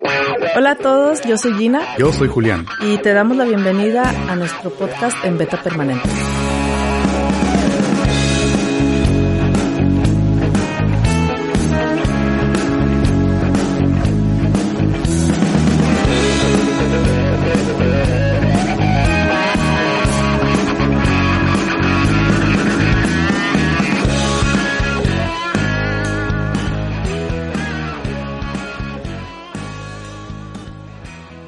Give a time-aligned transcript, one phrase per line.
[0.00, 1.80] Hola a todos, yo soy Gina.
[1.98, 2.66] Yo soy Julián.
[2.80, 6.08] Y te damos la bienvenida a nuestro podcast en beta permanente.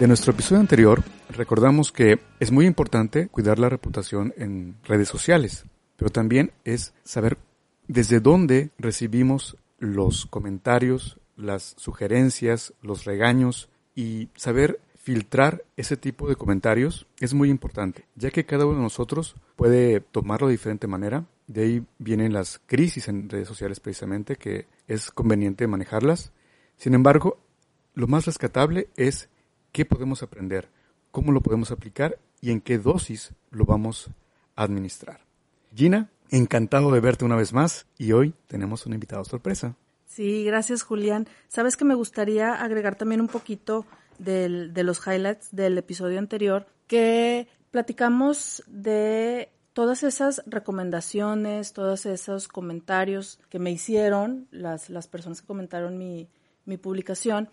[0.06, 5.64] De nuestro episodio anterior, recordamos que es muy importante cuidar la reputación en redes sociales,
[5.96, 7.38] pero también es saber
[7.88, 16.36] desde dónde recibimos los comentarios, las sugerencias, los regaños y saber filtrar ese tipo de
[16.36, 21.24] comentarios es muy importante, ya que cada uno de nosotros puede tomarlo de diferente manera.
[21.48, 26.30] De ahí vienen las crisis en redes sociales precisamente, que es conveniente manejarlas.
[26.76, 27.40] Sin embargo,
[27.94, 29.28] lo más rescatable es
[29.76, 30.70] qué podemos aprender,
[31.10, 34.08] cómo lo podemos aplicar y en qué dosis lo vamos
[34.54, 35.20] a administrar.
[35.74, 39.76] Gina, encantado de verte una vez más y hoy tenemos un invitado sorpresa.
[40.06, 41.28] Sí, gracias Julián.
[41.48, 43.84] Sabes que me gustaría agregar también un poquito
[44.18, 53.40] de los highlights del episodio anterior, que platicamos de todas esas recomendaciones, todos esos comentarios
[53.50, 56.30] que me hicieron las, las personas que comentaron mi,
[56.64, 57.50] mi publicación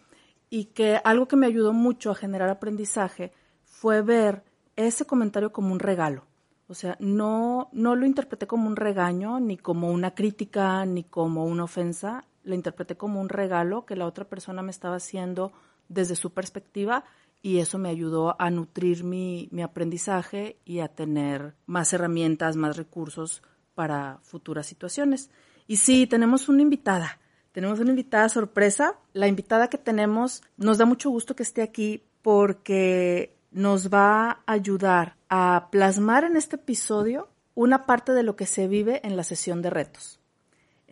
[0.53, 3.31] y que algo que me ayudó mucho a generar aprendizaje
[3.63, 4.43] fue ver
[4.75, 6.27] ese comentario como un regalo.
[6.67, 11.45] O sea, no, no lo interpreté como un regaño, ni como una crítica, ni como
[11.45, 12.25] una ofensa.
[12.43, 15.53] Lo interpreté como un regalo que la otra persona me estaba haciendo
[15.89, 17.03] desde su perspectiva
[17.41, 22.77] y eso me ayudó a nutrir mi, mi aprendizaje y a tener más herramientas, más
[22.77, 23.41] recursos
[23.73, 25.31] para futuras situaciones.
[25.65, 27.17] Y sí, tenemos una invitada.
[27.53, 28.95] Tenemos una invitada sorpresa.
[29.13, 34.39] La invitada que tenemos nos da mucho gusto que esté aquí porque nos va a
[34.47, 39.23] ayudar a plasmar en este episodio una parte de lo que se vive en la
[39.23, 40.19] sesión de retos.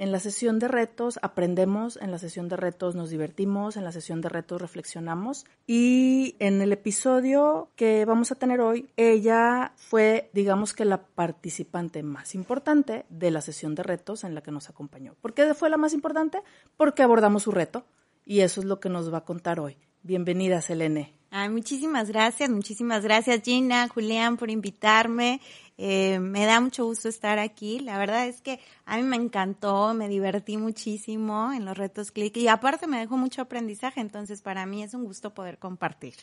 [0.02, 3.92] En la sesión de retos aprendemos, en la sesión de retos nos divertimos, en la
[3.92, 10.32] sesión de retos reflexionamos y en el episodio que vamos a tener hoy, ella fue,
[10.34, 14.72] digamos que la participante más importante de la sesión de retos en la que nos
[14.72, 15.14] acompañó.
[15.22, 16.40] ¿Por qué fue la más importante?
[16.78, 17.86] Porque abordamos su reto
[18.26, 19.78] y eso es lo que nos va a contar hoy.
[20.02, 21.21] Bienvenida, Selene.
[21.34, 25.40] Ay, muchísimas gracias, muchísimas gracias Gina, Julián por invitarme.
[25.78, 27.80] Eh, me da mucho gusto estar aquí.
[27.80, 32.36] La verdad es que a mí me encantó, me divertí muchísimo en los retos Click
[32.36, 36.16] y aparte me dejó mucho aprendizaje, entonces para mí es un gusto poder compartir.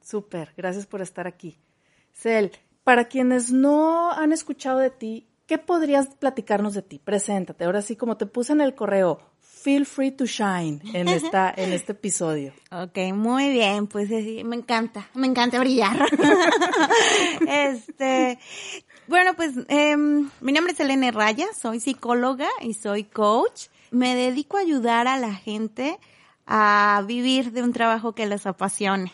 [0.00, 1.58] Súper, gracias por estar aquí.
[2.12, 2.52] Cel,
[2.84, 7.00] para quienes no han escuchado de ti, ¿qué podrías platicarnos de ti?
[7.00, 7.64] Preséntate.
[7.64, 9.31] Ahora sí, como te puse en el correo,
[9.62, 12.52] feel free to shine en esta en este episodio.
[12.70, 16.06] Ok, muy bien, pues me encanta, me encanta brillar.
[17.48, 18.38] este,
[19.06, 23.68] bueno, pues eh, mi nombre es Elena Raya, soy psicóloga y soy coach.
[23.90, 25.98] Me dedico a ayudar a la gente
[26.46, 29.12] a vivir de un trabajo que les apasione.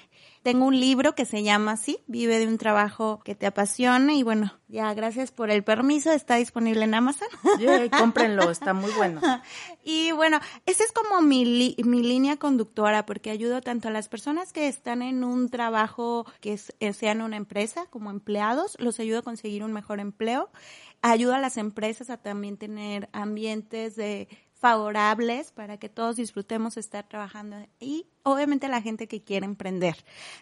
[0.49, 4.23] Tengo un libro que se llama así, Vive de un trabajo que te apasione y
[4.23, 7.29] bueno, ya gracias por el permiso, está disponible en Amazon.
[7.59, 9.21] Yeah, cómprenlo, está muy bueno.
[9.85, 14.55] Y bueno, esa es como mi, mi línea conductora porque ayudo tanto a las personas
[14.55, 19.19] que están en un trabajo que es, eh, sean una empresa como empleados, los ayudo
[19.19, 20.49] a conseguir un mejor empleo.
[21.03, 27.07] Ayudo a las empresas a también tener ambientes de favorables para que todos disfrutemos estar
[27.07, 29.97] trabajando y obviamente la gente que quiere emprender.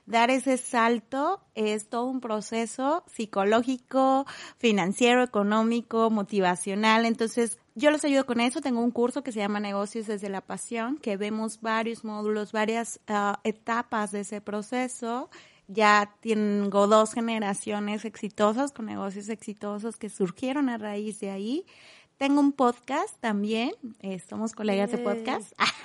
[0.07, 4.27] Dar ese salto es todo un proceso psicológico,
[4.59, 7.05] financiero, económico, motivacional.
[7.05, 8.61] Entonces, yo los ayudo con eso.
[8.61, 13.01] Tengo un curso que se llama Negocios desde la Pasión, que vemos varios módulos, varias
[13.09, 15.29] uh, etapas de ese proceso
[15.69, 21.67] ya tengo dos generaciones exitosas con negocios exitosos que surgieron a raíz de ahí.
[22.19, 25.53] Tengo un podcast también, eh, somos colegas de podcast.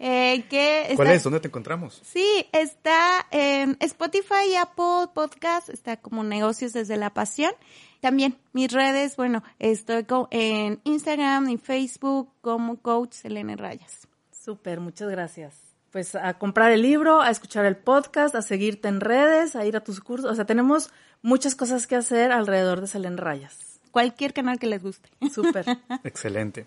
[0.00, 1.22] eh, que ¿Cuál es?
[1.22, 2.00] ¿Dónde te encontramos?
[2.04, 7.52] Sí, está en Spotify y Apple Podcast, está como Negocios desde la Pasión.
[8.00, 14.08] También mis redes, bueno, estoy en Instagram y Facebook como Coach Selene Rayas.
[14.32, 15.54] Súper, muchas gracias.
[15.92, 19.76] pues a comprar el libro, a escuchar el podcast, a seguirte en redes, a ir
[19.76, 20.28] a tus cursos.
[20.28, 20.90] O sea, tenemos
[21.20, 23.71] muchas cosas que hacer alrededor de Selene Rayas.
[23.92, 25.08] Cualquier canal que les guste.
[25.32, 25.64] Súper.
[26.02, 26.66] Excelente.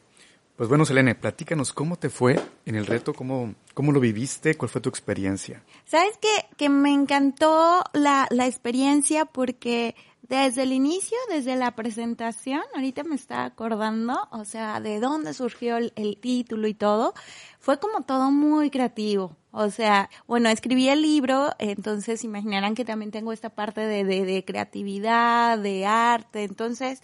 [0.56, 4.70] Pues bueno, Selene, platícanos cómo te fue en el reto, cómo, cómo lo viviste, cuál
[4.70, 5.62] fue tu experiencia.
[5.84, 9.96] Sabes que, que me encantó la, la experiencia porque
[10.28, 15.78] desde el inicio, desde la presentación, ahorita me está acordando, o sea, de dónde surgió
[15.78, 17.14] el, título y todo,
[17.60, 19.36] fue como todo muy creativo.
[19.52, 24.26] O sea, bueno, escribí el libro, entonces imaginarán que también tengo esta parte de, de,
[24.26, 27.02] de creatividad, de arte, entonces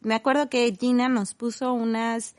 [0.00, 2.34] me acuerdo que Gina nos puso unas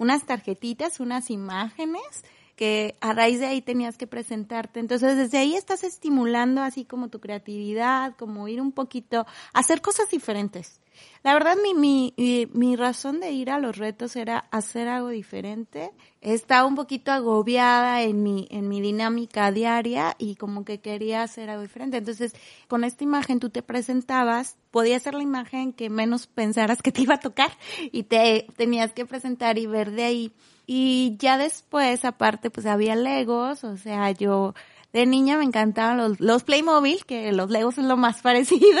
[0.00, 2.24] unas tarjetitas, unas imágenes
[2.60, 4.80] que a raíz de ahí tenías que presentarte.
[4.80, 10.10] Entonces, desde ahí estás estimulando así como tu creatividad, como ir un poquito, hacer cosas
[10.10, 10.78] diferentes.
[11.22, 12.12] La verdad, mi, mi,
[12.52, 15.90] mi razón de ir a los retos era hacer algo diferente.
[16.20, 21.48] Estaba un poquito agobiada en mi, en mi dinámica diaria y como que quería hacer
[21.48, 21.96] algo diferente.
[21.96, 22.34] Entonces,
[22.68, 27.00] con esta imagen tú te presentabas, podía ser la imagen que menos pensaras que te
[27.00, 27.52] iba a tocar
[27.90, 30.32] y te tenías que presentar y ver de ahí.
[30.72, 34.54] Y ya después, aparte, pues había Legos, o sea, yo
[34.92, 38.80] de niña me encantaban los, los Playmobil, que los Legos es lo más parecido.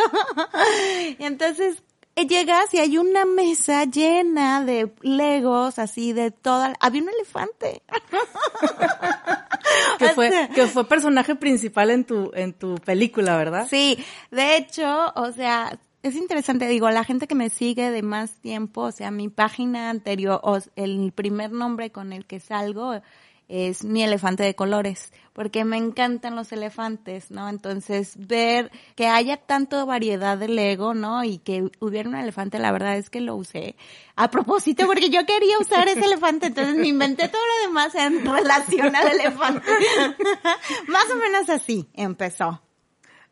[1.18, 1.82] y entonces
[2.14, 7.82] llegas y hay una mesa llena de legos, así de toda, había un elefante.
[9.98, 13.66] que fue, que fue personaje principal en tu, en tu película, ¿verdad?
[13.68, 13.98] Sí,
[14.30, 18.82] de hecho, o sea, es interesante, digo, la gente que me sigue de más tiempo,
[18.82, 23.00] o sea, mi página anterior, o el primer nombre con el que salgo
[23.48, 27.48] es mi elefante de colores, porque me encantan los elefantes, ¿no?
[27.48, 31.24] Entonces, ver que haya tanto variedad de Lego, ¿no?
[31.24, 33.74] Y que hubiera un elefante, la verdad es que lo usé
[34.14, 38.24] a propósito, porque yo quería usar ese elefante, entonces me inventé todo lo demás en
[38.24, 39.68] relación al elefante.
[40.86, 42.62] Más o menos así empezó.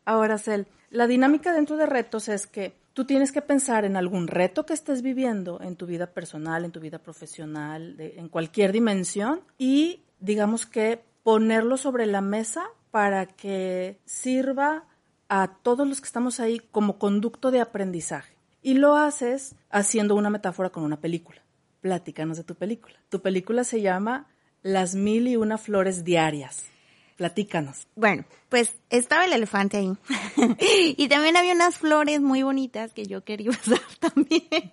[0.09, 4.27] Ahora, Cel, la dinámica dentro de retos es que tú tienes que pensar en algún
[4.27, 8.71] reto que estés viviendo en tu vida personal, en tu vida profesional, de, en cualquier
[8.71, 14.85] dimensión y digamos que ponerlo sobre la mesa para que sirva
[15.27, 18.33] a todos los que estamos ahí como conducto de aprendizaje.
[18.63, 21.43] Y lo haces haciendo una metáfora con una película.
[21.81, 22.95] Platícanos de tu película.
[23.09, 24.25] Tu película se llama
[24.63, 26.65] Las mil y una flores diarias.
[27.19, 27.85] Platícanos.
[27.97, 29.91] Bueno, pues estaba el elefante ahí.
[30.95, 34.71] y también había unas flores muy bonitas que yo quería usar también.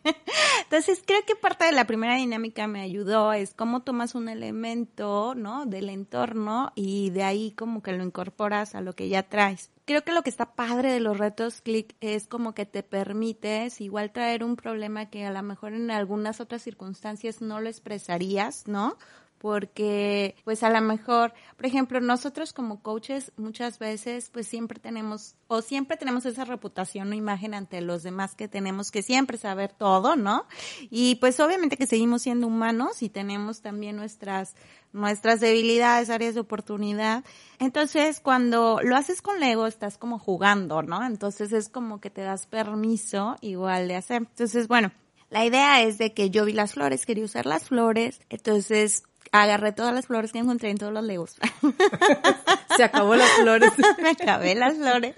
[0.63, 5.35] Entonces creo que parte de la primera dinámica me ayudó es cómo tomas un elemento,
[5.35, 5.67] ¿no?
[5.67, 9.73] Del entorno y de ahí como que lo incorporas a lo que ya traes.
[9.85, 13.81] Creo que lo que está padre de los retos click es como que te permites
[13.81, 18.69] igual traer un problema que a lo mejor en algunas otras circunstancias no lo expresarías,
[18.69, 18.97] ¿no?
[19.39, 25.35] Porque pues a lo mejor, por ejemplo, nosotros como coaches muchas veces pues siempre tenemos
[25.49, 29.73] o siempre tenemos esa reputación o imagen ante los demás que tenemos que siempre saber
[29.73, 30.47] todo, ¿no?
[30.91, 34.55] Y pues obviamente que seguimos siendo humanos y tenemos también nuestras
[34.93, 37.23] nuestras debilidades, áreas de oportunidad.
[37.59, 41.05] Entonces, cuando lo haces con Lego, estás como jugando, ¿no?
[41.07, 44.23] Entonces es como que te das permiso igual de hacer.
[44.23, 44.93] Entonces, bueno,
[45.29, 49.03] la idea es de que yo vi las flores, quería usar las flores, entonces
[49.43, 51.37] agarré todas las flores que encontré en todos los legos.
[52.77, 53.73] Se acabó las flores.
[54.03, 55.15] Me acabé las flores.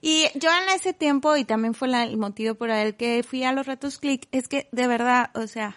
[0.00, 3.52] Y yo en ese tiempo, y también fue el motivo por el que fui a
[3.52, 5.76] los retos click, es que de verdad, o sea,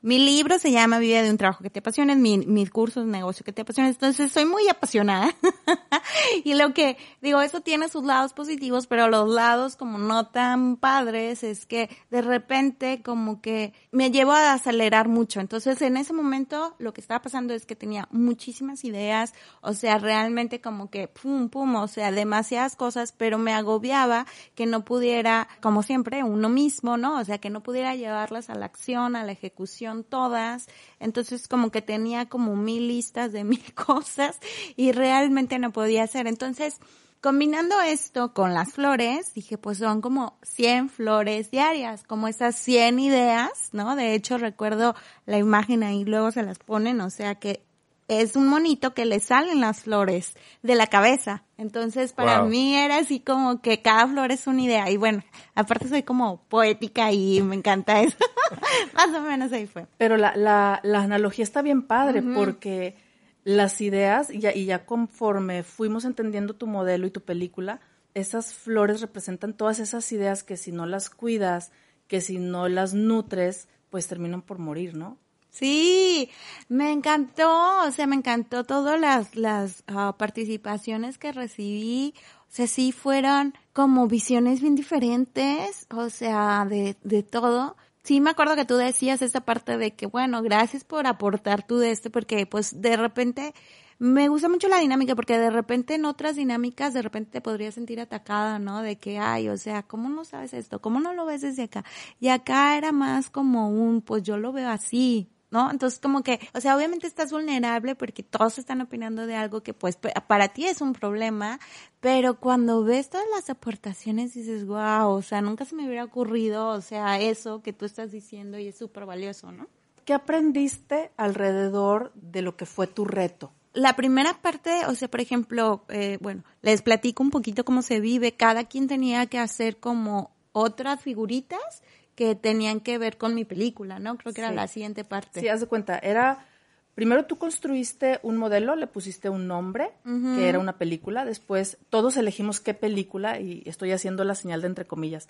[0.00, 3.44] mi libro se llama Vive de un trabajo que te apasione, mi, mis cursos, negocio
[3.44, 3.90] que te apasione.
[3.90, 5.34] Entonces soy muy apasionada.
[6.44, 10.76] y lo que digo, eso tiene sus lados positivos, pero los lados como no tan
[10.76, 15.40] padres es que de repente como que me llevo a acelerar mucho.
[15.40, 19.98] Entonces en ese momento lo que estaba pasando es que tenía muchísimas ideas, o sea,
[19.98, 25.48] realmente como que pum, pum, o sea, demasiadas cosas, pero me agobiaba que no pudiera,
[25.60, 27.18] como siempre, uno mismo, ¿no?
[27.18, 30.66] O sea, que no pudiera llevarlas a la acción, a la ejecución todas,
[31.00, 34.38] entonces como que tenía como mil listas de mil cosas
[34.76, 36.26] y realmente no podía hacer.
[36.26, 36.78] Entonces,
[37.20, 42.98] combinando esto con las flores, dije, pues son como 100 flores diarias, como esas 100
[43.00, 43.96] ideas, ¿no?
[43.96, 44.94] De hecho, recuerdo
[45.26, 47.67] la imagen ahí, luego se las ponen, o sea que
[48.08, 51.44] es un monito que le salen las flores de la cabeza.
[51.58, 52.48] Entonces, para wow.
[52.48, 54.90] mí era así como que cada flor es una idea.
[54.90, 55.22] Y bueno,
[55.54, 58.16] aparte soy como poética y me encanta eso.
[58.94, 59.86] Más o menos ahí fue.
[59.98, 62.34] Pero la, la, la analogía está bien padre uh -huh.
[62.34, 62.96] porque
[63.44, 67.80] las ideas, y ya, y ya conforme fuimos entendiendo tu modelo y tu película,
[68.14, 71.72] esas flores representan todas esas ideas que si no las cuidas,
[72.08, 75.18] que si no las nutres, pues terminan por morir, ¿no?
[75.50, 76.30] Sí,
[76.68, 82.14] me encantó, o sea, me encantó todas las, las ah, participaciones que recibí.
[82.48, 87.76] O sea, sí fueron como visiones bien diferentes, o sea, de, de todo.
[88.02, 91.78] Sí, me acuerdo que tú decías esa parte de que, bueno, gracias por aportar tú
[91.78, 93.52] de este, porque pues de repente
[93.98, 97.74] me gusta mucho la dinámica porque de repente en otras dinámicas de repente te podrías
[97.74, 98.80] sentir atacada, ¿no?
[98.80, 100.80] De que, ay, o sea, ¿cómo no sabes esto?
[100.80, 101.84] ¿Cómo no lo ves desde acá?
[102.20, 105.70] Y acá era más como un, pues yo lo veo así, ¿no?
[105.70, 109.74] Entonces como que, o sea, obviamente estás vulnerable porque todos están opinando de algo que
[109.74, 111.58] pues para ti es un problema,
[112.00, 116.68] pero cuando ves todas las aportaciones dices, wow, o sea, nunca se me hubiera ocurrido,
[116.68, 119.66] o sea, eso que tú estás diciendo y es súper valioso, ¿no?
[120.04, 123.52] ¿Qué aprendiste alrededor de lo que fue tu reto?
[123.74, 128.00] la primera parte, o sea, por ejemplo, eh, bueno, les platico un poquito cómo se
[128.00, 128.32] vive.
[128.32, 131.82] Cada quien tenía que hacer como otras figuritas
[132.18, 134.18] que tenían que ver con mi película, ¿no?
[134.18, 135.38] Creo que era la siguiente parte.
[135.38, 136.48] Sí, haz de cuenta, era,
[136.96, 142.16] primero tú construiste un modelo, le pusiste un nombre, que era una película, después todos
[142.16, 145.28] elegimos qué película, y estoy haciendo la señal de entre comillas,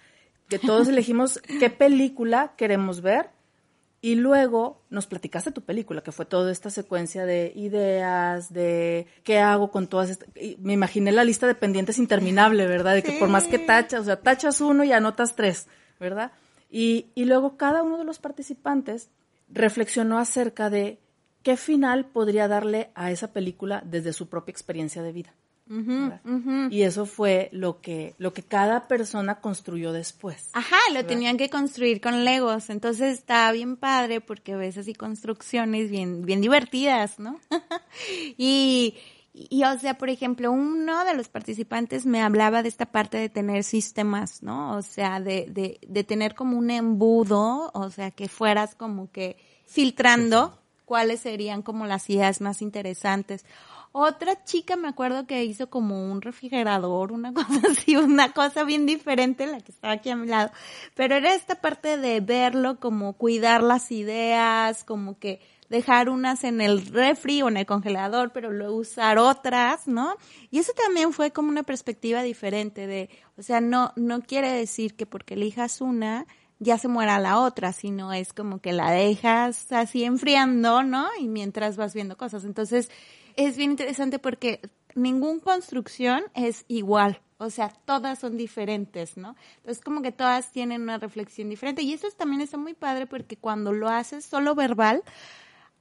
[0.48, 3.28] que todos elegimos qué película queremos ver,
[4.00, 9.40] y luego nos platicaste tu película, que fue toda esta secuencia de ideas, de qué
[9.40, 10.30] hago con todas estas...
[10.58, 12.94] Me imaginé la lista de pendientes interminable, ¿verdad?
[12.94, 15.66] De que por más que tachas, o sea, tachas uno y anotas tres,
[16.00, 16.32] ¿verdad?
[16.70, 19.10] Y, y luego cada uno de los participantes
[19.48, 20.98] reflexionó acerca de
[21.42, 25.34] qué final podría darle a esa película desde su propia experiencia de vida.
[26.70, 30.48] Y eso fue lo que, lo que cada persona construyó después.
[30.54, 32.70] Ajá, lo tenían que construir con Legos.
[32.70, 37.38] Entonces está bien padre porque ves así construcciones bien, bien divertidas, ¿no?
[38.38, 38.94] y,
[39.50, 43.28] y, o sea, por ejemplo, uno de los participantes me hablaba de esta parte de
[43.28, 44.76] tener sistemas, ¿no?
[44.76, 49.36] O sea, de, de, de tener como un embudo, o sea, que fueras como que
[49.66, 53.44] filtrando cuáles serían como las ideas más interesantes
[53.92, 58.86] otra chica me acuerdo que hizo como un refrigerador, una cosa así, una cosa bien
[58.86, 60.50] diferente, la que estaba aquí a mi lado.
[60.94, 66.60] Pero era esta parte de verlo, como cuidar las ideas, como que dejar unas en
[66.60, 70.16] el refri o en el congelador, pero luego usar otras, ¿no?
[70.50, 74.94] Y eso también fue como una perspectiva diferente de, o sea, no, no quiere decir
[74.94, 76.26] que porque elijas una,
[76.58, 81.08] ya se muera la otra, sino es como que la dejas así enfriando, ¿no?
[81.20, 82.44] Y mientras vas viendo cosas.
[82.44, 82.90] Entonces,
[83.36, 84.60] es bien interesante porque
[84.94, 87.20] ninguna construcción es igual.
[87.40, 89.36] O sea, todas son diferentes, ¿no?
[89.58, 91.82] Entonces, como que todas tienen una reflexión diferente.
[91.82, 95.04] Y eso también está muy padre porque cuando lo haces solo verbal,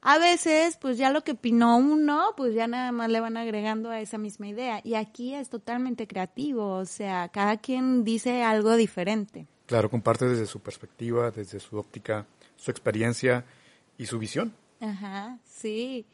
[0.01, 3.89] a veces, pues ya lo que opinó uno, pues ya nada más le van agregando
[3.89, 4.81] a esa misma idea.
[4.83, 9.47] Y aquí es totalmente creativo, o sea, cada quien dice algo diferente.
[9.65, 12.25] Claro, comparte desde su perspectiva, desde su óptica,
[12.55, 13.45] su experiencia
[13.97, 14.53] y su visión.
[14.79, 16.05] Ajá, sí.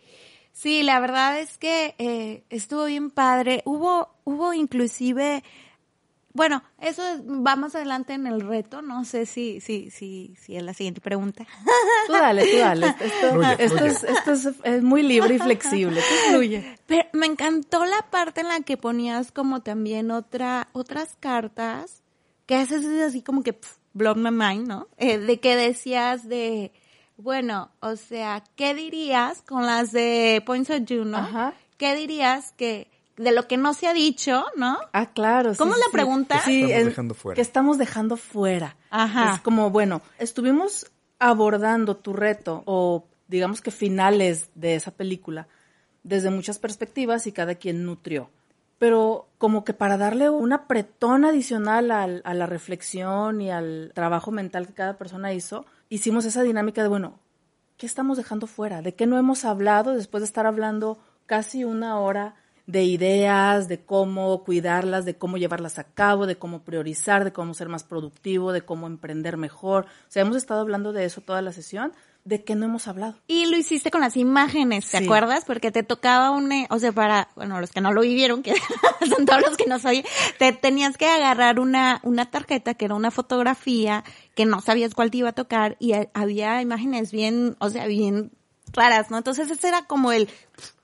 [0.54, 3.64] Sí, la verdad es que eh, estuvo bien padre.
[3.66, 5.44] Hubo, hubo inclusive,
[6.34, 8.82] bueno, eso va más adelante en el reto.
[8.82, 11.46] No sé si, si, si, si es la siguiente pregunta.
[12.08, 12.88] Tú dale, tú dale.
[12.88, 16.02] Esto, esto, Es, esto es, muy libre y flexible.
[16.30, 16.78] fluye.
[16.88, 22.02] Pero me encantó la parte en la que ponías como también otra, otras cartas
[22.46, 23.58] que haces así como que
[23.94, 24.88] blow my mind, ¿no?
[24.98, 26.74] Eh, de que decías de
[27.18, 31.18] bueno, o sea, ¿qué dirías con las de Points of Juno?
[31.18, 31.54] Ajá.
[31.78, 34.78] ¿Qué dirías que de lo que no se ha dicho, ¿no?
[34.92, 35.54] Ah, claro.
[35.58, 36.42] ¿Cómo la pregunta?
[36.46, 37.36] Sí, estamos dejando fuera.
[37.36, 38.76] que estamos dejando fuera.
[38.90, 39.36] Ajá.
[39.36, 45.48] Es como, bueno, estuvimos abordando tu reto o digamos que finales de esa película
[46.04, 48.30] desde muchas perspectivas y cada quien nutrió.
[48.78, 54.68] Pero como que para darle un apretón adicional a la reflexión y al trabajo mental
[54.68, 57.20] que cada persona hizo, hicimos esa dinámica de, bueno,
[57.78, 58.82] ¿qué estamos dejando fuera?
[58.82, 63.84] ¿De qué no hemos hablado después de estar hablando casi una hora de ideas, de
[63.84, 68.52] cómo cuidarlas, de cómo llevarlas a cabo, de cómo priorizar, de cómo ser más productivo,
[68.52, 69.86] de cómo emprender mejor?
[69.86, 71.94] O sea, hemos estado hablando de eso toda la sesión
[72.26, 73.16] de qué no hemos hablado.
[73.28, 75.44] Y lo hiciste con las imágenes, ¿te acuerdas?
[75.46, 78.54] Porque te tocaba un, eh, o sea, para, bueno, los que no lo vivieron, que
[79.10, 80.06] son todos los que no sabían,
[80.40, 84.04] te tenías que agarrar una, una tarjeta que era una fotografía
[84.36, 88.32] que no sabías cuál te iba a tocar y había imágenes bien, o sea, bien
[88.72, 89.18] raras, ¿no?
[89.18, 90.30] Entonces ese era como el,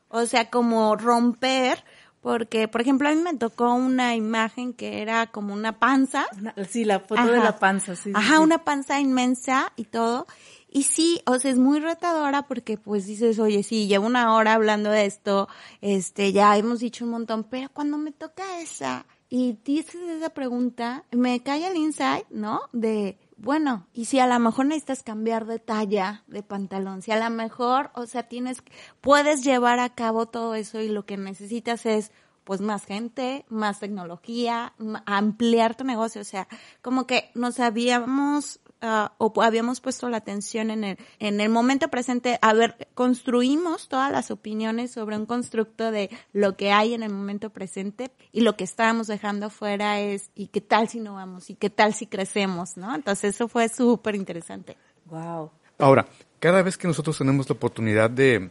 [0.09, 1.83] o sea, como romper,
[2.21, 6.25] porque, por ejemplo, a mí me tocó una imagen que era como una panza.
[6.69, 8.11] sí, la foto de la panza, sí.
[8.13, 10.27] Ajá, una panza inmensa y todo.
[10.71, 14.53] Y sí, o sea, es muy retadora porque pues dices, oye, sí, llevo una hora
[14.53, 15.47] hablando de esto,
[15.81, 21.05] este, ya hemos dicho un montón, pero cuando me toca esa y dices esa pregunta,
[21.11, 22.61] me cae el insight, ¿no?
[22.71, 27.17] De, bueno, y si a lo mejor necesitas cambiar de talla de pantalón, si a
[27.17, 28.61] lo mejor, o sea, tienes,
[28.99, 32.11] puedes llevar a cabo todo eso y lo que necesitas es
[32.43, 34.73] pues más gente, más tecnología,
[35.05, 36.47] ampliar tu negocio, o sea,
[36.81, 41.89] como que nos habíamos uh, o habíamos puesto la atención en el, en el momento
[41.89, 47.03] presente, a ver, construimos todas las opiniones sobre un constructo de lo que hay en
[47.03, 51.15] el momento presente y lo que estábamos dejando fuera es, ¿y qué tal si no
[51.15, 51.49] vamos?
[51.49, 52.77] ¿Y qué tal si crecemos?
[52.77, 52.93] ¿No?
[52.95, 54.77] Entonces eso fue súper interesante.
[55.05, 55.51] Wow.
[55.77, 56.07] Ahora,
[56.39, 58.49] cada vez que nosotros tenemos la oportunidad de,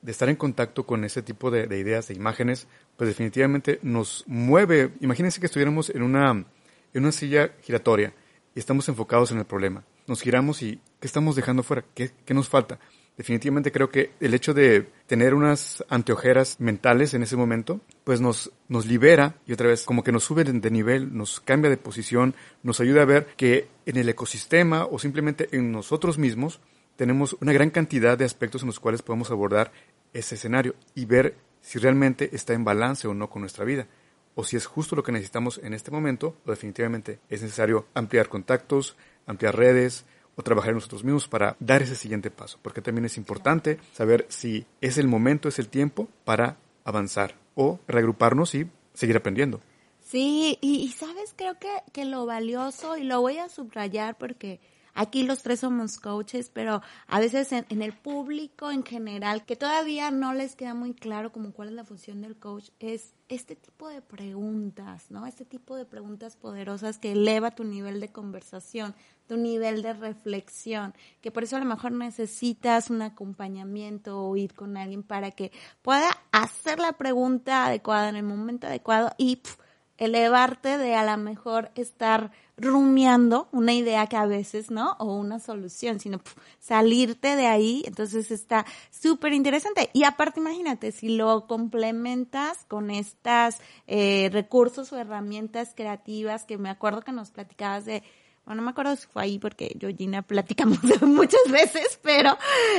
[0.00, 4.24] de estar en contacto con ese tipo de, de, ideas, de imágenes, pues definitivamente nos
[4.26, 4.92] mueve.
[5.00, 8.14] Imagínense que estuviéramos en una, en una silla giratoria
[8.54, 9.84] y estamos enfocados en el problema.
[10.06, 11.84] Nos giramos y ¿qué estamos dejando fuera?
[11.94, 12.78] ¿Qué, qué nos falta?
[13.16, 18.50] Definitivamente creo que el hecho de tener unas anteojeras mentales en ese momento, pues nos,
[18.68, 22.34] nos libera y otra vez como que nos sube de, nivel, nos cambia de posición,
[22.62, 26.60] nos ayuda a ver que en el ecosistema o simplemente en nosotros mismos
[26.96, 29.72] tenemos una gran cantidad de aspectos en los cuales podemos abordar
[30.14, 33.86] ese escenario y ver si realmente está en balance o no con nuestra vida,
[34.34, 38.28] o si es justo lo que necesitamos en este momento, o definitivamente es necesario ampliar
[38.28, 38.96] contactos,
[39.26, 40.04] ampliar redes,
[40.36, 44.66] o trabajar nosotros mismos para dar ese siguiente paso, porque también es importante saber si
[44.80, 49.60] es el momento, es el tiempo para avanzar o reagruparnos y seguir aprendiendo.
[50.00, 54.60] Sí, y, y sabes, creo que, que lo valioso, y lo voy a subrayar porque
[54.94, 59.56] Aquí los tres somos coaches, pero a veces en, en, el público en general, que
[59.56, 63.56] todavía no les queda muy claro como cuál es la función del coach, es este
[63.56, 65.26] tipo de preguntas, ¿no?
[65.26, 68.94] Este tipo de preguntas poderosas que eleva tu nivel de conversación,
[69.26, 74.54] tu nivel de reflexión, que por eso a lo mejor necesitas un acompañamiento o ir
[74.54, 79.56] con alguien para que pueda hacer la pregunta adecuada en el momento adecuado y pff,
[79.98, 84.92] elevarte de a lo mejor estar rumiando una idea que a veces, ¿no?
[84.98, 86.20] O una solución, sino
[86.58, 87.82] salirte de ahí.
[87.86, 89.90] Entonces está súper interesante.
[89.92, 96.70] Y aparte, imagínate, si lo complementas con estas eh, recursos o herramientas creativas que me
[96.70, 98.02] acuerdo que nos platicabas de
[98.44, 102.36] bueno, no me acuerdo si fue ahí porque yo y Gina platicamos muchas veces, pero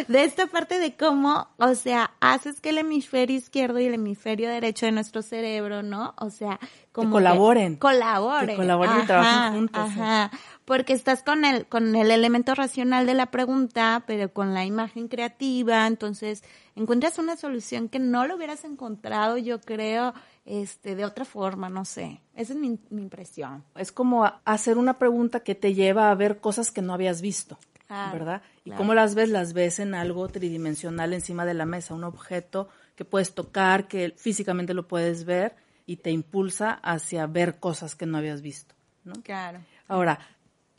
[0.10, 4.50] de esta parte de cómo, o sea, haces que el hemisferio izquierdo y el hemisferio
[4.50, 6.16] derecho de nuestro cerebro, ¿no?
[6.18, 6.60] O sea,
[6.92, 7.74] como que colaboren.
[7.76, 8.50] Que colaboren.
[8.50, 9.82] Que colaboren y trabajen juntos.
[9.82, 10.30] Ajá.
[10.34, 10.38] Sí.
[10.66, 15.08] Porque estás con el, con el elemento racional de la pregunta, pero con la imagen
[15.08, 16.44] creativa, entonces
[16.76, 20.14] encuentras una solución que no lo hubieras encontrado, yo creo,
[20.46, 22.22] este, de otra forma, no sé.
[22.36, 23.64] Esa es mi, mi impresión.
[23.76, 27.58] Es como hacer una pregunta que te lleva a ver cosas que no habías visto.
[27.88, 28.42] Claro, ¿Verdad?
[28.64, 28.78] Y claro.
[28.78, 33.06] cómo las ves, las ves en algo tridimensional encima de la mesa, un objeto que
[33.06, 38.18] puedes tocar, que físicamente lo puedes ver y te impulsa hacia ver cosas que no
[38.18, 38.74] habías visto.
[39.04, 39.14] ¿no?
[39.24, 39.60] Claro.
[39.88, 40.20] Ahora,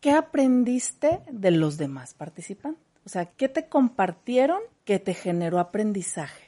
[0.00, 2.82] ¿qué aprendiste de los demás participantes?
[3.04, 6.43] O sea, ¿qué te compartieron que te generó aprendizaje?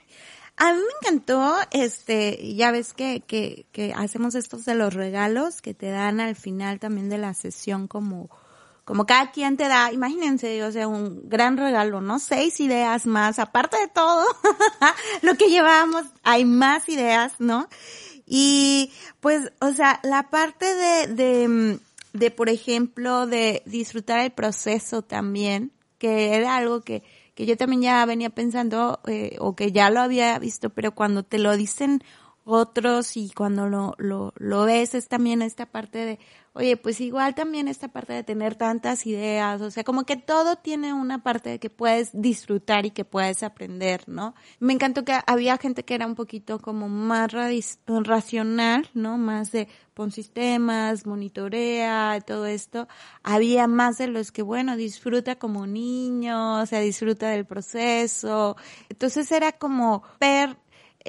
[0.59, 5.61] A mí me encantó, este, ya ves que, que, que hacemos estos de los regalos
[5.61, 8.31] que te dan al final también de la sesión como,
[8.87, 12.19] como cada quien te da, imagínense, o sea, un gran regalo, ¿no?
[12.19, 14.25] Seis ideas más, aparte de todo
[15.23, 17.69] lo que llevábamos, hay más ideas, ¿no?
[18.25, 21.79] Y pues, o sea, la parte de, de,
[22.15, 27.03] de, por ejemplo, de disfrutar el proceso también, que era algo que,
[27.37, 31.23] que yo también ya venía pensando, eh, o que ya lo había visto, pero cuando
[31.23, 32.03] te lo dicen
[32.47, 36.19] otros y cuando lo, lo, lo ves es también esta parte de,
[36.53, 40.55] oye, pues igual también esta parte de tener tantas ideas, o sea, como que todo
[40.55, 44.35] tiene una parte de que puedes disfrutar y que puedes aprender, ¿no?
[44.61, 49.19] Me encantó que había gente que era un poquito como más racional, ¿no?
[49.19, 52.87] Más de pon sistemas, monitorea, todo esto.
[53.23, 58.57] Había más de los que, bueno, disfruta como niño, o sea, disfruta del proceso.
[58.89, 60.57] Entonces era como ver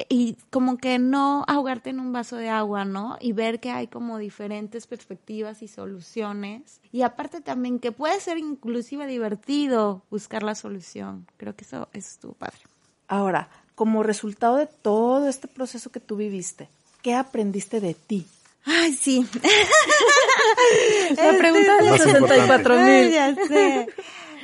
[0.09, 3.17] y como que no ahogarte en un vaso de agua, ¿no?
[3.19, 6.79] Y ver que hay como diferentes perspectivas y soluciones.
[6.91, 11.25] Y aparte también que puede ser inclusive divertido buscar la solución.
[11.37, 12.59] Creo que eso, eso estuvo padre.
[13.07, 16.69] Ahora, como resultado de todo este proceso que tú viviste,
[17.01, 18.27] ¿qué aprendiste de ti?
[18.65, 19.25] Ay, sí.
[21.15, 23.15] la pregunta de los 64 mil.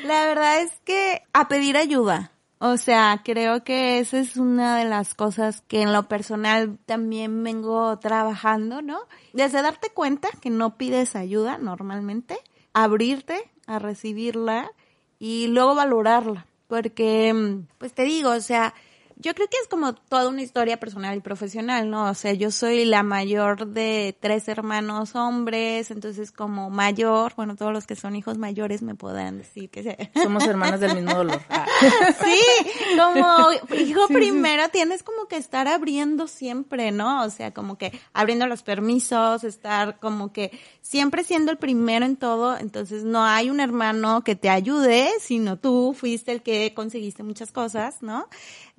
[0.05, 2.32] La verdad es que a pedir ayuda.
[2.65, 7.43] O sea, creo que esa es una de las cosas que en lo personal también
[7.43, 9.01] vengo trabajando, ¿no?
[9.33, 12.37] Desde darte cuenta que no pides ayuda normalmente,
[12.71, 14.71] abrirte a recibirla
[15.19, 16.45] y luego valorarla.
[16.69, 18.73] Porque, pues te digo, o sea,
[19.17, 22.09] yo creo que es como toda una historia personal y profesional, ¿no?
[22.09, 27.71] O sea, yo soy la mayor de tres hermanos hombres, entonces como mayor, bueno, todos
[27.71, 31.41] los que son hijos mayores me podrán decir que somos hermanas del mismo dolor.
[31.49, 31.65] Ah.
[32.23, 37.23] Sí, como hijo primero tienes como que estar abriendo siempre, ¿no?
[37.23, 42.15] O sea, como que abriendo los permisos, estar como que siempre siendo el primero en
[42.15, 47.23] todo, entonces no hay un hermano que te ayude, sino tú fuiste el que conseguiste
[47.23, 48.27] muchas cosas, ¿no?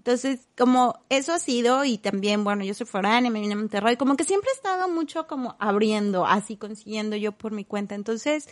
[0.04, 3.96] Entonces, como eso ha sido, y también, bueno, yo soy foránea, me vine a Monterrey,
[3.96, 7.94] como que siempre he estado mucho como abriendo, así consiguiendo yo por mi cuenta.
[7.94, 8.46] Entonces,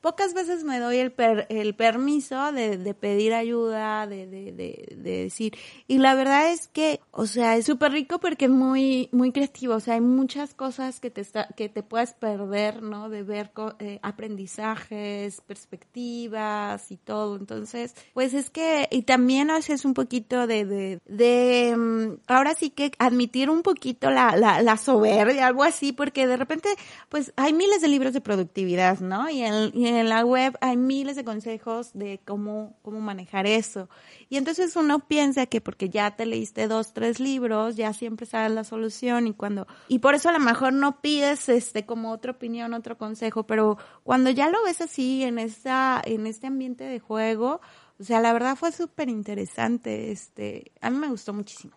[0.00, 1.14] pocas veces me doy el,
[1.48, 5.56] el permiso de, de, pedir ayuda, de, de, de, decir.
[5.86, 9.74] Y la verdad es que, o sea, es súper rico porque es muy, muy creativo.
[9.74, 13.08] O sea, hay muchas cosas que te, está, que te puedes perder, ¿no?
[13.08, 17.36] De ver eh, aprendizajes, perspectivas y todo.
[17.36, 22.70] Entonces, pues es que, y también haces un poquito de, de, de, mm, ahora sí
[22.70, 26.68] que admitir un poquito la, la, la soberbia, algo así, porque de repente,
[27.08, 29.28] pues hay miles de libros de productividad, ¿no?
[29.28, 33.88] Y el, en la web hay miles de consejos de cómo, cómo manejar eso.
[34.28, 38.52] Y entonces uno piensa que porque ya te leíste dos, tres libros, ya siempre sabes
[38.52, 42.32] la solución y cuando, y por eso a lo mejor no pides este como otra
[42.32, 47.00] opinión, otro consejo, pero cuando ya lo ves así en esa, en este ambiente de
[47.00, 47.60] juego,
[48.00, 51.74] o sea, la verdad fue súper interesante, este, a mí me gustó muchísimo.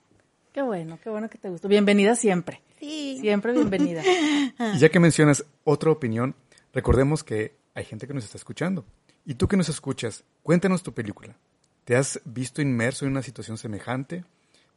[0.53, 1.69] Qué bueno, qué bueno que te gustó.
[1.69, 2.61] Bienvenida siempre.
[2.79, 3.17] Sí.
[3.21, 4.01] Siempre bienvenida.
[4.03, 6.35] y ya que mencionas otra opinión,
[6.73, 8.85] recordemos que hay gente que nos está escuchando.
[9.25, 11.35] Y tú que nos escuchas, cuéntanos tu película.
[11.85, 14.25] ¿Te has visto inmerso en una situación semejante?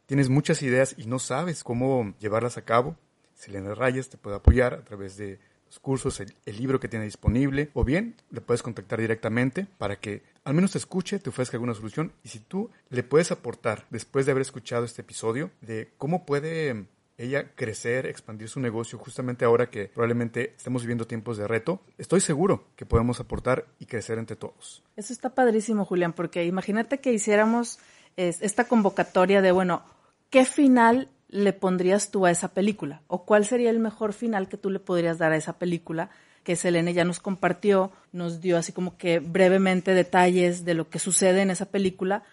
[0.05, 2.95] ¿Tienes muchas ideas y no sabes cómo llevarlas a cabo?
[3.33, 7.69] Selena Rayas te puede apoyar a través de los cursos, el, libro que tiene disponible,
[7.73, 11.73] o bien le puedes contactar directamente para que al menos te escuche, te ofrezca alguna
[11.73, 16.25] solución y si tú le puedes aportar después de haber escuchado este episodio de cómo
[16.25, 16.85] puede
[17.17, 22.19] ella crecer, expandir su negocio justamente ahora que probablemente estemos viviendo tiempos de reto, estoy
[22.21, 24.83] seguro que podemos aportar y crecer entre todos.
[24.95, 27.79] Eso está padrísimo, Julián, porque imagínate que hiciéramos
[28.17, 29.83] esta convocatoria de, bueno,
[30.29, 33.01] ¿qué final le pondrías tú a esa película?
[33.07, 36.09] ¿O cuál sería el mejor final que tú le podrías dar a esa película?
[36.45, 40.99] que Selene ya nos compartió, nos dio así como que brevemente detalles de lo que
[40.99, 42.23] sucede en esa película,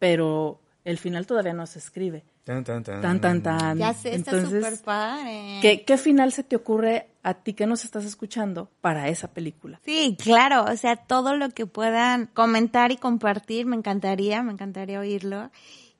[0.00, 2.24] pero el final todavía no se escribe.
[2.44, 3.00] Tan, tan, tan.
[3.02, 3.78] Tan, tan, tan.
[3.78, 5.58] Ya sé, está súper padre.
[5.62, 9.80] ¿qué, ¿Qué final se te ocurre a ti que nos estás escuchando para esa película?
[9.84, 14.98] Sí, claro, o sea, todo lo que puedan comentar y compartir, me encantaría, me encantaría
[14.98, 15.50] oírlo.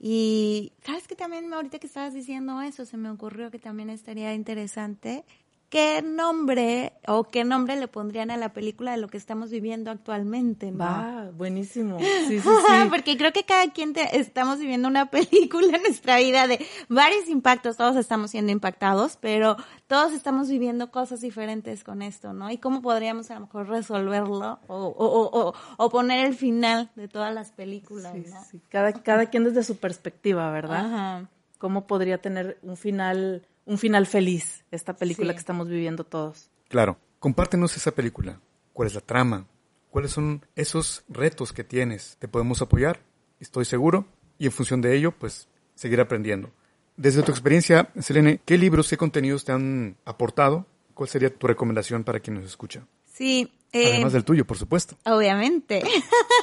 [0.03, 4.33] Y sabes que también ahorita que estabas diciendo eso, se me ocurrió que también estaría
[4.33, 5.27] interesante
[5.71, 9.93] ¿qué nombre o qué nombre le pondrían a la película de lo que estamos viviendo
[9.93, 10.73] actualmente?
[10.73, 10.79] ¿no?
[10.79, 11.99] Va, buenísimo.
[12.31, 12.89] Sí, sí, sí.
[12.91, 17.77] Porque creo que cada quien estamos viviendo una película en nuestra vida de varios impactos,
[17.77, 19.57] todos estamos siendo impactados, pero
[19.87, 22.51] todos estamos viviendo cosas diferentes con esto, ¿no?
[22.51, 27.09] Y cómo podríamos a lo mejor resolverlo o, o, o, o poner el final de
[27.09, 28.45] todas las películas, sí, ¿no?
[28.51, 28.61] Sí.
[28.69, 30.87] Cada, cada quien desde su perspectiva, ¿verdad?
[30.87, 31.29] Ajá.
[31.59, 36.51] ¿Cómo podría tener un final un final feliz, esta película que estamos viviendo todos.
[36.69, 38.41] Claro, compártenos esa película.
[38.73, 39.47] ¿Cuál es la trama?
[39.91, 42.17] ¿Cuáles son esos retos que tienes?
[42.19, 43.01] ¿Te podemos apoyar?
[43.39, 44.07] Estoy seguro.
[44.39, 46.51] Y en función de ello, pues, seguir aprendiendo.
[46.97, 50.67] Desde tu experiencia, Selene, ¿qué libros, qué contenidos te han aportado?
[50.93, 52.85] ¿Cuál sería tu recomendación para quien nos escucha?
[53.05, 53.53] Sí.
[53.73, 54.97] Eh, Además del tuyo, por supuesto.
[55.05, 55.81] Obviamente.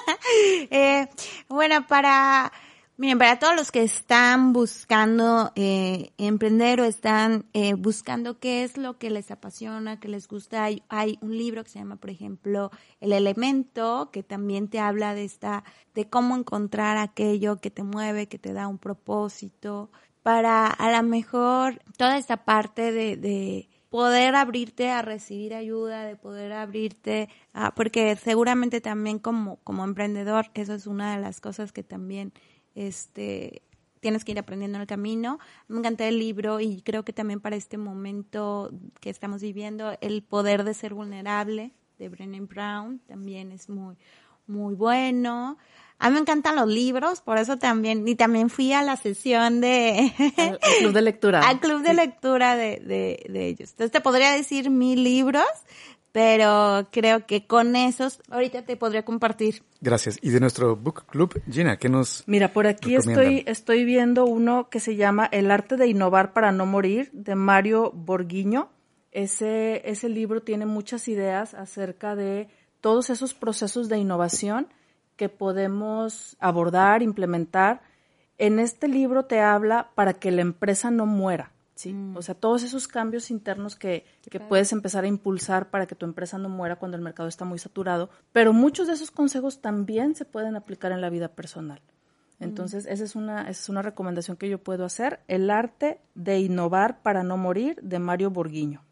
[0.72, 1.10] eh,
[1.50, 2.54] bueno, para
[3.00, 8.76] Miren, para todos los que están buscando eh, emprender o están eh, buscando qué es
[8.76, 12.10] lo que les apasiona, que les gusta, hay, hay, un libro que se llama, por
[12.10, 17.84] ejemplo, El Elemento, que también te habla de esta, de cómo encontrar aquello que te
[17.84, 19.92] mueve, que te da un propósito,
[20.24, 26.16] para a lo mejor toda esta parte de, de poder abrirte a recibir ayuda, de
[26.16, 31.72] poder abrirte a, porque seguramente también como, como emprendedor, eso es una de las cosas
[31.72, 32.34] que también
[32.78, 33.64] este,
[34.00, 35.40] tienes que ir aprendiendo en el camino.
[35.68, 40.24] Me encanta el libro y creo que también para este momento que estamos viviendo, El
[40.24, 43.98] poder de ser vulnerable de Brené Brown también es muy,
[44.46, 45.58] muy bueno.
[46.00, 49.62] A mí me encantan los libros, por eso también, y también fui a la sesión
[49.62, 50.14] de...
[50.38, 51.40] Al, club de lectura.
[51.48, 53.72] al club de lectura de, de, de ellos.
[53.72, 55.48] Entonces te podría decir mil libros,
[56.12, 59.64] pero creo que con esos ahorita te podría compartir.
[59.82, 60.18] Gracias.
[60.22, 64.70] Y de nuestro book club, Gina, ¿qué nos Mira, por aquí estoy estoy viendo uno
[64.70, 68.70] que se llama El arte de innovar para no morir de Mario Borguiño.
[69.12, 72.50] Ese ese libro tiene muchas ideas acerca de
[72.82, 74.68] todos esos procesos de innovación
[75.16, 77.82] que podemos abordar, implementar
[78.38, 81.52] En este libro te habla para que la empresa no muera.
[81.78, 81.94] ¿Sí?
[81.94, 82.18] Mm.
[82.18, 86.06] O sea, todos esos cambios internos que, que puedes empezar a impulsar para que tu
[86.06, 90.16] empresa no muera cuando el mercado está muy saturado, pero muchos de esos consejos también
[90.16, 91.82] se pueden aplicar en la vida personal.
[92.40, 96.40] Entonces, esa, es una, esa es una recomendación que yo puedo hacer, El arte de
[96.40, 98.84] innovar para no morir, de Mario Borguiño.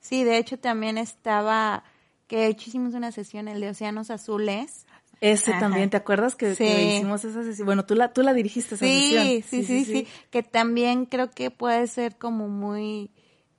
[0.00, 1.84] Sí, de hecho también estaba,
[2.26, 4.86] que de hecho hicimos una sesión, el de Océanos Azules.
[5.20, 5.60] Ese Ajá.
[5.60, 6.64] también, ¿te acuerdas que, Sí.
[6.64, 7.66] que hicimos esa sesión?
[7.66, 9.24] Bueno, tú la, tú la dirigiste esa sesión.
[9.26, 13.10] Sí, sí, sí, sí, que también creo que puede ser como muy,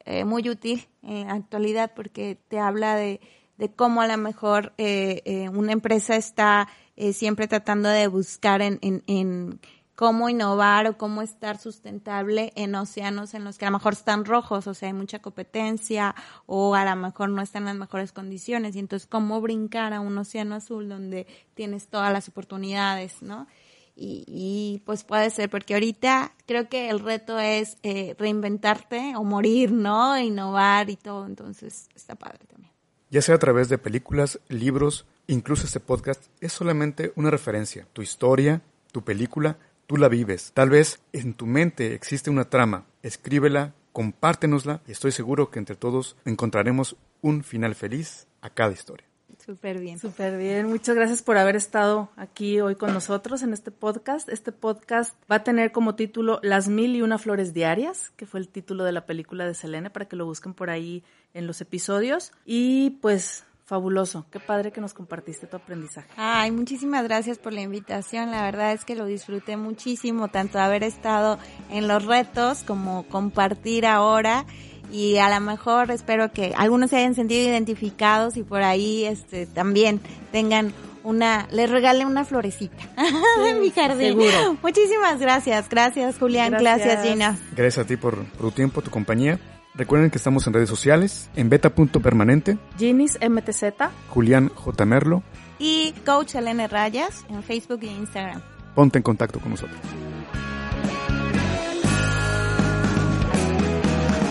[0.06, 3.20] eh, muy útil en la actualidad porque te habla de,
[3.58, 8.62] de cómo a lo mejor eh, eh, una empresa está eh, siempre tratando de buscar
[8.62, 9.60] en, en, en
[10.00, 14.24] cómo innovar o cómo estar sustentable en océanos en los que a lo mejor están
[14.24, 18.14] rojos, o sea, hay mucha competencia o a lo mejor no están en las mejores
[18.14, 23.46] condiciones y entonces cómo brincar a un océano azul donde tienes todas las oportunidades, ¿no?
[23.94, 29.74] Y, pues puede ser, porque ahorita creo que el reto es eh, reinventarte o morir,
[29.74, 30.18] ¿no?
[30.18, 32.72] Innovar y todo, entonces está padre también.
[33.10, 37.86] Ya sea a través de películas, libros, incluso este podcast, es solamente una referencia.
[37.92, 38.62] Tu historia,
[38.94, 39.58] tu película,
[39.90, 40.52] tú la vives.
[40.54, 42.86] Tal vez en tu mente existe una trama.
[43.02, 49.08] Escríbela, compártenosla y estoy seguro que entre todos encontraremos un final feliz a cada historia.
[49.44, 49.98] Súper bien.
[49.98, 54.30] Súper bien, muchas gracias por haber estado aquí hoy con nosotros en este podcast.
[54.30, 58.42] Este podcast va a tener como título Las mil y una flores diarias, que fue
[58.42, 61.62] el título de la película de Selene, para que lo busquen por ahí en los
[61.62, 62.32] episodios.
[62.46, 66.10] Y pues fabuloso, qué padre que nos compartiste tu aprendizaje.
[66.18, 68.32] Ay, muchísimas gracias por la invitación.
[68.32, 71.38] La verdad es que lo disfruté muchísimo, tanto haber estado
[71.70, 74.46] en los retos como compartir ahora.
[74.92, 79.46] Y a lo mejor espero que algunos se hayan sentido identificados y por ahí este
[79.46, 80.02] también
[80.32, 82.90] tengan una, les regale una florecita
[83.48, 84.20] en mi jardín.
[84.20, 84.58] seguro.
[84.64, 85.70] Muchísimas gracias.
[85.70, 86.52] Gracias, Julián.
[86.52, 86.88] Gracias.
[86.88, 87.38] Gracias, Gina.
[87.56, 89.40] Gracias a ti por, por tu tiempo, tu compañía.
[89.80, 93.64] Recuerden que estamos en redes sociales, en beta.permanente, Ginis MTZ,
[94.10, 94.86] Julián J.
[94.86, 95.24] Merlo,
[95.58, 98.42] Y Coach Selene Rayas en Facebook e Instagram.
[98.76, 99.80] ponte en contacto con nosotros.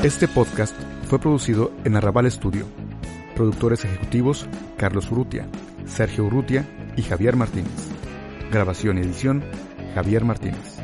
[0.03, 0.77] Este podcast
[1.09, 2.67] fue producido en Arrabal Studio.
[3.35, 5.49] Productores ejecutivos Carlos Urrutia,
[5.87, 7.73] Sergio Urrutia y Javier Martínez.
[8.53, 9.43] Grabación y edición
[9.95, 10.78] Javier Martínez.